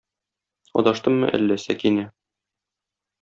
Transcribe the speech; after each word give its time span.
Адаштыммы 0.81 1.29
әллә, 1.39 1.57
Сәкинә? 1.67 2.07